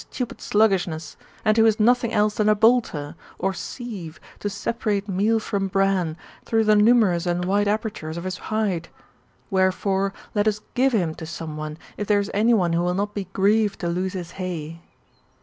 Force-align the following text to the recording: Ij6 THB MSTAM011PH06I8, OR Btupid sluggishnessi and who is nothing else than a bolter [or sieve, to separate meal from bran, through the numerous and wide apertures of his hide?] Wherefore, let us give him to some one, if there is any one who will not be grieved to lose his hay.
Ij6 0.01 0.03
THB 0.03 0.09
MSTAM011PH06I8, 0.09 0.23
OR 0.23 0.33
Btupid 0.33 0.41
sluggishnessi 0.49 1.15
and 1.45 1.57
who 1.57 1.65
is 1.67 1.79
nothing 1.79 2.11
else 2.11 2.33
than 2.33 2.49
a 2.49 2.55
bolter 2.55 3.15
[or 3.37 3.53
sieve, 3.53 4.19
to 4.39 4.49
separate 4.49 5.07
meal 5.07 5.37
from 5.39 5.67
bran, 5.67 6.17
through 6.43 6.63
the 6.63 6.75
numerous 6.75 7.27
and 7.27 7.45
wide 7.45 7.67
apertures 7.67 8.17
of 8.17 8.23
his 8.23 8.37
hide?] 8.49 8.89
Wherefore, 9.51 10.11
let 10.33 10.47
us 10.47 10.61
give 10.73 10.93
him 10.93 11.13
to 11.13 11.27
some 11.27 11.55
one, 11.55 11.77
if 11.97 12.07
there 12.07 12.19
is 12.19 12.31
any 12.33 12.55
one 12.55 12.73
who 12.73 12.81
will 12.81 12.95
not 12.95 13.13
be 13.13 13.25
grieved 13.25 13.79
to 13.81 13.89
lose 13.89 14.13
his 14.13 14.31
hay. 14.31 14.81